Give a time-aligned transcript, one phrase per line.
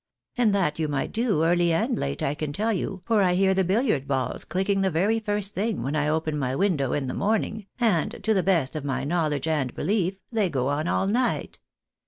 [0.35, 3.53] And that you might do, earjf and late, I can tell you, for I hear
[3.53, 7.13] the billiard balls cUcking the very first thing when I open my window in the
[7.13, 11.59] morning, and to the best of my knowledge and belief, they go on all night.